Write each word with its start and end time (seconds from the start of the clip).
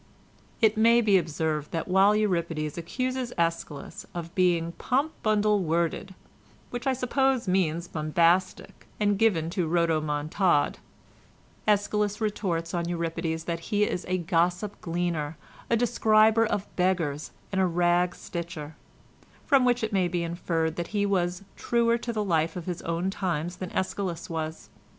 "It 0.61 0.77
may 0.77 0.99
be 0.99 1.19
observed 1.19 1.69
that 1.73 1.87
while 1.87 2.15
Euripides 2.15 2.75
accuses 2.75 3.31
Æschylus 3.37 4.03
of 4.15 4.33
being 4.33 4.71
'pomp 4.71 5.11
bundle 5.21 5.61
worded,' 5.61 6.15
which 6.71 6.87
I 6.87 6.93
suppose 6.93 7.47
means 7.47 7.87
bombastic 7.87 8.87
and 8.99 9.19
given 9.19 9.51
to 9.51 9.67
rodomontade, 9.69 10.77
Æschylus 11.67 12.19
retorts 12.19 12.73
on 12.73 12.89
Euripides 12.89 13.43
that 13.43 13.59
he 13.69 13.83
is 13.83 14.03
a 14.07 14.17
'gossip 14.17 14.81
gleaner, 14.81 15.37
a 15.69 15.77
describer 15.77 16.47
of 16.47 16.65
beggars, 16.75 17.29
and 17.51 17.61
a 17.61 17.67
rag 17.67 18.15
stitcher,' 18.15 18.75
from 19.45 19.65
which 19.65 19.83
it 19.83 19.93
may 19.93 20.07
be 20.07 20.23
inferred 20.23 20.77
that 20.77 20.87
he 20.97 21.05
was 21.05 21.43
truer 21.55 21.99
to 21.99 22.11
the 22.11 22.23
life 22.23 22.55
of 22.55 22.65
his 22.65 22.81
own 22.81 23.11
times 23.11 23.57
than 23.57 23.69
Æschylus 23.69 24.31
was. 24.31 24.71